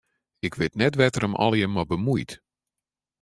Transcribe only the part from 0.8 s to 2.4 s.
net wêr't er him allegearre mei bemuoit.